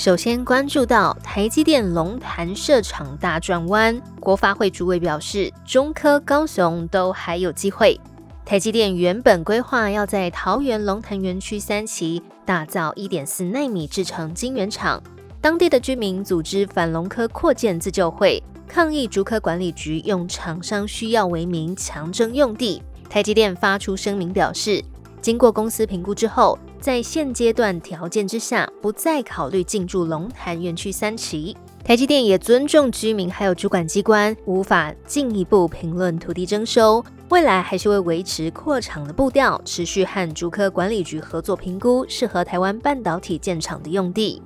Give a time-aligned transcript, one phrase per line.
[0.00, 8.00] 首先关注到台积电龙潭设厂大转弯，国发会主委表示，中科、高雄都还有机会。
[8.46, 15.02] 台积电原本规划要在桃园龙潭园区三期打造一点四纳米制成晶圆厂，
[15.38, 22.82] 当地的居民组织反龙科扩建自救会，抗议竹科管理局用厂商需要为名强征用地。
[23.10, 24.82] 台积电发出声明表示，
[25.20, 26.58] 经过公司评估之后。
[26.80, 31.54] 在现阶段条件之下，不再考虑进驻龙潭园区三期。
[31.84, 37.04] 台积电也尊重居民还有主管机关，无法进一步评论土地征收。
[37.28, 44.40] 未来还是会维持扩厂的步调，持续和竹科管理局合作评估适合台湾半导体建厂的用地。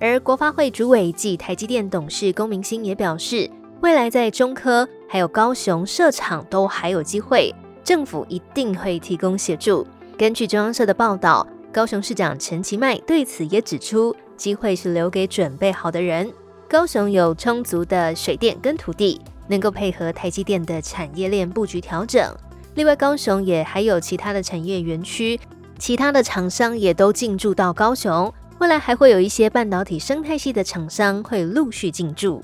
[0.00, 3.50] 而国发会主委暨台积电董事龚明鑫也表示，
[3.82, 9.86] 未来在中科还有高雄设厂都还有机会，政府一定会提供协助。
[10.18, 11.46] 根据中央社的报道。
[11.70, 16.32] 高雄市长陈其迈对此也指出，机会是留给准备好的人。
[16.66, 22.34] 高雄有充足的水电跟土地，能够配合台积电的产业链布局调整。
[22.76, 25.38] 另外，高雄也还有其他的产业园区，
[25.78, 28.32] 其他的厂商也都进驻到高雄。
[28.58, 32.42] 未来还会有一些半导体生态系的厂商会陆续进驻。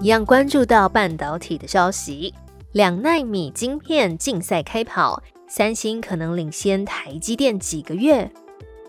[0.00, 2.32] 一样关注到半导体的消息，
[2.72, 5.20] 两纳米晶片竞赛开跑。
[5.48, 8.30] 三星可能领先台积电几个月，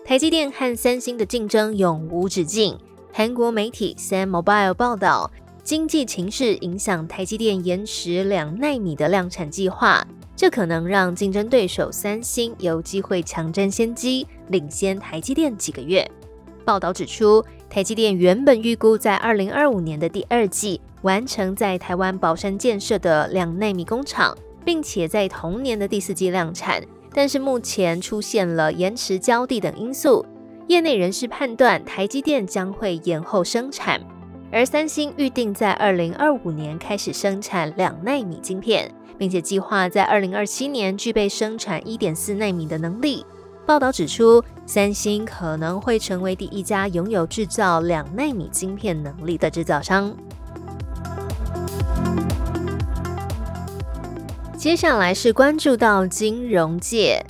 [0.04, 2.78] 台积电和三星的竞争永无止境。
[3.12, 5.28] 韩国媒体 Sam Mobile 报道，
[5.64, 16.08] 经济情势影响台积电延迟两纳米的量产计划，这可能让竞争对手三星有机会抢占先机，领先台积电几个月。
[16.64, 24.36] 报道指出，台积电原本预估在二零二五年的第二季完成在台湾宝山建设的两纳米工厂。
[24.64, 26.82] 并且在同年的第四季量产，
[27.12, 30.24] 但是目前出现了延迟交地等因素，
[30.68, 34.00] 业内人士判断台积电将会延后生产，
[34.50, 43.26] 而三星预定在二零二五年开始生产两纳米晶片，并且计划在二零二七年具备生产一点四纳米的能力。
[43.64, 50.14] 报道指出，三星可能会成为第一家拥有制造两纳米晶片能力的制造商。
[54.62, 57.20] 接下来是关注到金融界，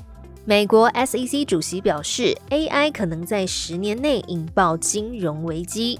[0.44, 5.98] 美国 SEC 主席表示，AI 可能在十年内引爆金融危机。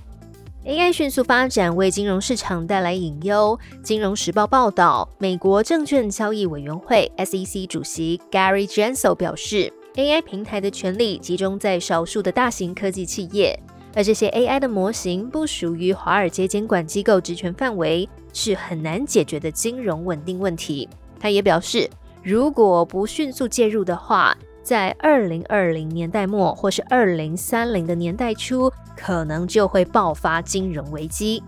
[0.67, 3.59] AI 迅速发展为金融市场带来隐忧。
[3.83, 13.59] 金融时报报道，美国证券交易委员会 SEC 主席 Gary Gensel 表示，AI 平台的权力集中在少数的大型科技企业，
[13.95, 20.87] 而这些 AI 的模型不属于华尔街监管机构职权范围，是很难解决的金融稳定问题。
[21.23, 21.89] 他也表示，
[22.21, 31.41] 如果不迅速介入的话，在二零二零年代末或是二零三零的年代初，可能就会爆发金融危机。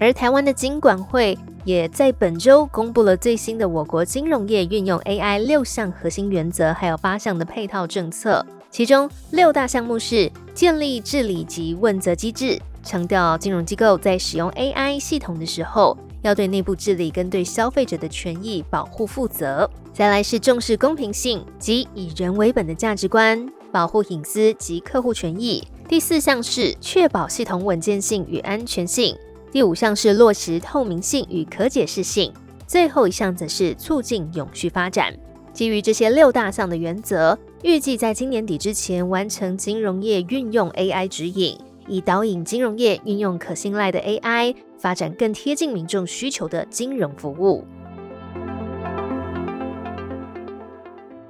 [0.00, 8.44] 而台湾的金管会也在本周公布了最新的我国金融业运用 AI 六项核心原则，还有八项的配套政策。
[8.70, 15.96] 其中六大项目是建立治理及问责机制，强调金融机构在使用 AI 系统的时候。
[16.22, 19.68] 要对内部治理跟对消费者的权益保护负责。
[19.92, 25.62] 再来是重视公平性及以人为本的价值观，保护隐私及客户权益。
[25.86, 29.14] 第四项是确保系统稳健性与安全性。
[29.50, 32.32] 第五项是落实透明性与可解释性。
[32.66, 35.14] 最后一项则是促进永续发展。
[35.52, 41.58] 基于这些六大项的原则，预计在今年底之前完成金融业运用 AI 指引，
[41.92, 44.54] 以导引金融业运用可信赖的 AI。
[44.82, 47.64] 发展更贴近民众需求的金融服务。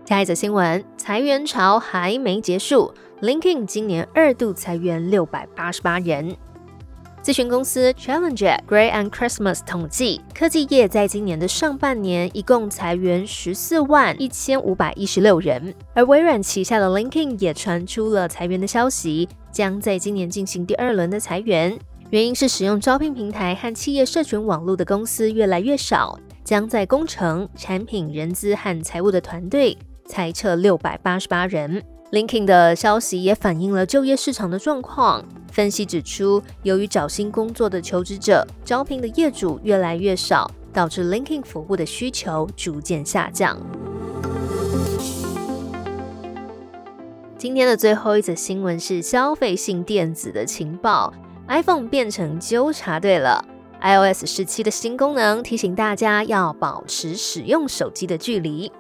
[0.07, 6.35] 下一则新闻：裁员潮还没结束，LinkedIn 今年二度裁员六百八十八人。
[7.23, 15.73] 咨询公司 Challenger Gray and Christmas 统计，科技业在今年的上半年一共裁员十四万一千五百一十六人。
[15.95, 21.79] 而微软旗下的 LinkedIn 也传出了裁员的消息，将在今年进行第二轮的裁员。
[22.11, 31.81] 原因是使用招聘平台和企业社群网络的公司越来越少，将在工程、产品、人资和财务的团队裁撤六百八十八人。
[32.13, 35.25] Linkin 的消息也反映了就业市场的状况。
[35.51, 43.59] 分析指出，由于找新工作的求职者招聘的业主越来越少，导致 Linkin 服务的需求逐渐下降。
[47.39, 51.15] 今天的最后一则新闻是消费性电子的情报
[51.49, 53.43] ，iPhone 变成纠察队了。
[53.81, 58.71] iOS 十七的新功能提醒大家要保持使用手机的距离。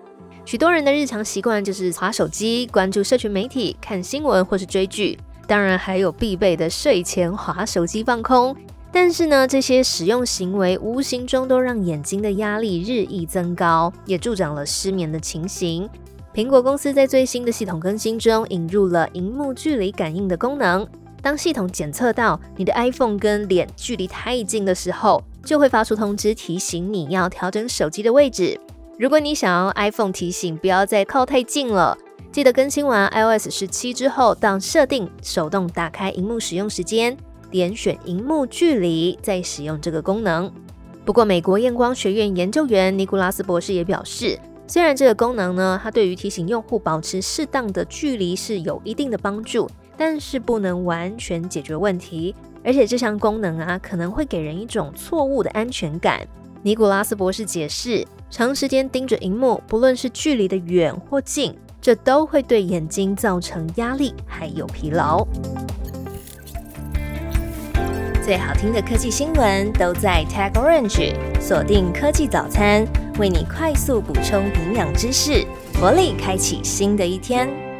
[0.44, 8.54] 许多人的日常习惯就是划手机、关注社群媒体、看新闻或是追剧，当然还有必备的睡前划手机放空。
[8.90, 15.88] 但是呢，这些使用行为无形中都让眼睛的压力日益增高，也助长了失眠的情形。
[16.34, 20.86] 苹果公司在最新的系统更新中引入了荧幕距离感应的功能。
[21.22, 28.58] 当系统检测到你的 iPhone 跟脸距离太近的时候，就会发出通知提醒你要调整手机的位置。
[28.98, 31.96] 如果你想要 iPhone 提醒不要再靠太近了，
[32.30, 37.16] 记得更新完 iOS 十七之后，到设定手动打开荧幕使用时间，
[37.50, 40.52] 点选荧幕距离，再使用这个功能。
[41.06, 44.38] 不过，美国验光学院研究员尼古拉斯博士也表示。
[44.68, 49.68] 虽然这个功能呢，它对于提醒用户保持适当的距离是有一定的帮助，
[49.98, 52.34] 但是不能完全解决问题。
[52.64, 56.26] 而且这项功能啊，可能会给人一种错误的安全感。
[56.64, 65.26] 尼古拉斯博士解释，长时间盯着荧幕，不论是距离的远或近，这都会对眼睛造成压力还有疲劳。
[68.22, 72.86] 最好听的科技新闻都在 Tag Orange，锁定科技早餐。
[73.18, 75.44] 为你快速补充营养知识，
[75.80, 77.71] 活力开启新的一天。